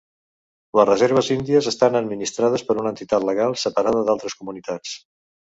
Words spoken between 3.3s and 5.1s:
legal separada d'altres comunitats.